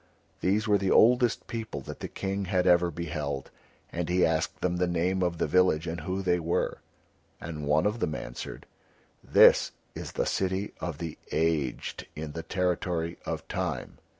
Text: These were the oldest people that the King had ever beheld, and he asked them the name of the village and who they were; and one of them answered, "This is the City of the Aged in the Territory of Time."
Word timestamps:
These 0.39 0.67
were 0.67 0.79
the 0.79 0.89
oldest 0.89 1.45
people 1.45 1.79
that 1.81 1.99
the 1.99 2.07
King 2.07 2.45
had 2.45 2.65
ever 2.65 2.89
beheld, 2.89 3.51
and 3.91 4.09
he 4.09 4.25
asked 4.25 4.59
them 4.61 4.77
the 4.77 4.87
name 4.87 5.21
of 5.21 5.37
the 5.37 5.45
village 5.45 5.85
and 5.85 6.01
who 6.01 6.23
they 6.23 6.39
were; 6.39 6.79
and 7.39 7.67
one 7.67 7.85
of 7.85 7.99
them 7.99 8.15
answered, 8.15 8.65
"This 9.23 9.73
is 9.93 10.13
the 10.13 10.25
City 10.25 10.73
of 10.79 10.97
the 10.97 11.19
Aged 11.31 12.07
in 12.15 12.31
the 12.31 12.41
Territory 12.41 13.19
of 13.27 13.47
Time." 13.47 13.99